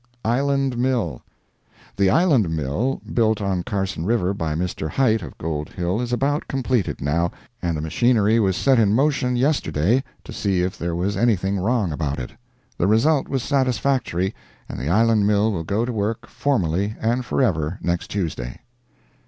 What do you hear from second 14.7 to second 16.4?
the Island Mill will go to work